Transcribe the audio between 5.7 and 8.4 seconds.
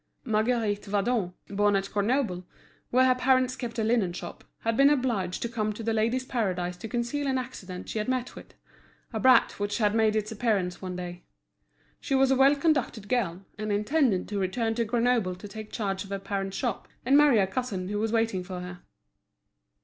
to The Ladies' Paradise to conceal an accident she had met